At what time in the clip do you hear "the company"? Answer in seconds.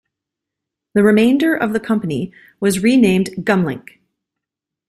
1.73-2.33